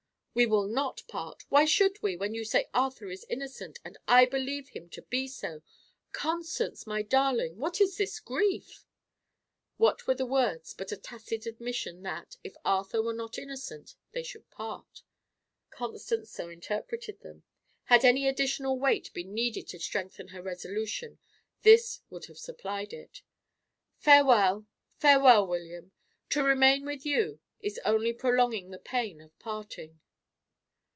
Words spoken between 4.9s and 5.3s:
to be